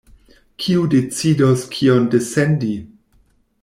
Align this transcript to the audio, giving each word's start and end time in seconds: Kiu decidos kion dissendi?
Kiu 0.63 0.85
decidos 0.93 1.69
kion 1.77 2.11
dissendi? 2.17 2.75